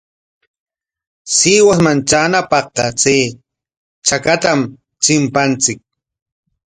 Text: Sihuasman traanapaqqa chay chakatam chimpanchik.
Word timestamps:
Sihuasman 1.35 1.99
traanapaqqa 2.07 2.85
chay 3.01 3.23
chakatam 4.07 4.59
chimpanchik. 5.03 5.79